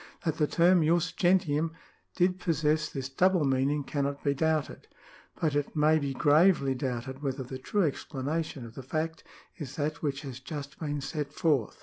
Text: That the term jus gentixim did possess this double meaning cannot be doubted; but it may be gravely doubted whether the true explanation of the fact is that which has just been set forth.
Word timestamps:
That 0.25 0.37
the 0.37 0.47
term 0.47 0.81
jus 0.83 1.11
gentixim 1.11 1.73
did 2.15 2.39
possess 2.39 2.89
this 2.89 3.07
double 3.07 3.45
meaning 3.45 3.83
cannot 3.83 4.23
be 4.23 4.33
doubted; 4.33 4.87
but 5.39 5.53
it 5.55 5.75
may 5.75 5.99
be 5.99 6.15
gravely 6.15 6.73
doubted 6.73 7.21
whether 7.21 7.43
the 7.43 7.59
true 7.59 7.83
explanation 7.83 8.65
of 8.65 8.73
the 8.73 8.81
fact 8.81 9.23
is 9.57 9.75
that 9.75 10.01
which 10.01 10.21
has 10.23 10.39
just 10.39 10.79
been 10.79 11.01
set 11.01 11.31
forth. 11.31 11.77